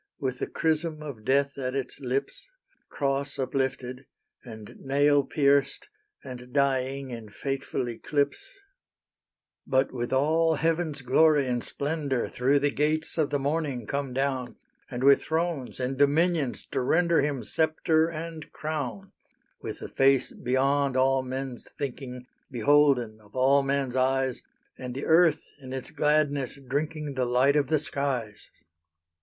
[0.19, 2.47] With the chrysm of death at its lips;
[2.89, 4.07] Cross uplifted,
[4.43, 5.89] and nail pierced,
[6.23, 8.43] and dying In fateful eclipse:
[9.67, 14.55] But with all heaven's glory and splendour Through the gates of the morning come down,
[14.89, 19.11] And with thrones and dominions to render Him sceptre and crown!
[19.61, 24.41] With the Face beyond all men's thinking, Beholden of all men's eyes;
[24.79, 28.49] And the earth in its gladness drinking The light of the skies.